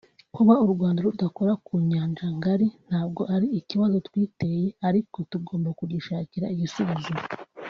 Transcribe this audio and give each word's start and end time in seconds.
Kuba 0.35 0.53
u 0.65 0.67
Rwanda 0.73 0.99
rudakora 1.05 1.53
ku 1.65 1.73
nyanja 1.89 2.25
ngari 2.37 2.67
ntabwo 2.87 3.21
ari 3.35 3.47
ikibazo 3.59 3.95
twiteye 4.07 4.67
ariko 4.87 5.17
tugomba 5.31 5.69
kugishakira 5.79 6.47
igisubizo” 6.55 7.11